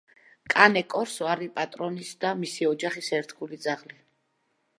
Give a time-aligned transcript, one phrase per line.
[0.53, 4.01] კანე კორსო არის პატრონის და მისი ოჯახის ერთგული ძაღლი.